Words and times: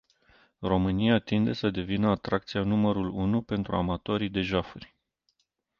România 0.59 1.19
tinde 1.19 1.53
să 1.53 1.69
devină 1.69 2.09
atracția 2.09 2.63
numărul 2.63 3.09
unu 3.09 3.41
pentru 3.41 3.75
amatorii 3.75 4.29
de 4.29 4.41
jafuri. 4.41 4.95